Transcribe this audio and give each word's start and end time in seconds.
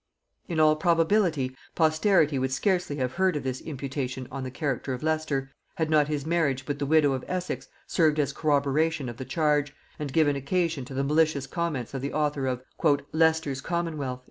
In 0.47 0.59
all 0.59 0.75
probability, 0.75 1.55
posterity 1.75 2.39
would 2.39 2.51
scarcely 2.51 2.95
have 2.95 3.11
heard 3.13 3.35
of 3.35 3.43
this 3.43 3.61
imputation 3.61 4.27
on 4.31 4.43
the 4.43 4.49
character 4.49 4.93
of 4.93 5.03
Leicester, 5.03 5.51
had 5.75 5.91
not 5.91 6.07
his 6.07 6.25
marriage 6.25 6.67
with 6.67 6.79
the 6.79 6.87
widow 6.87 7.11
of 7.13 7.23
Essex 7.27 7.67
served 7.85 8.17
as 8.19 8.33
corroboration 8.33 9.09
of 9.09 9.17
the 9.17 9.25
charge, 9.25 9.75
and 9.99 10.11
given 10.11 10.35
occasion 10.35 10.85
to 10.85 10.95
the 10.95 11.03
malicious 11.03 11.45
comments 11.45 11.93
of 11.93 12.01
the 12.01 12.13
author 12.13 12.47
of 12.47 12.63
"Leicester's 13.11 13.61
Commonwealth." 13.61 14.19